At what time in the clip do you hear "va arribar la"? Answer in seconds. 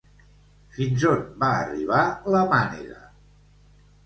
1.43-2.41